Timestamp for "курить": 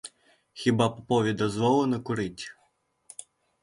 2.03-2.55